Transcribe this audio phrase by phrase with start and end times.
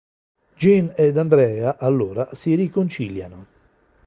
[0.57, 3.45] Jean ed Andrea, allora, si riconciliano.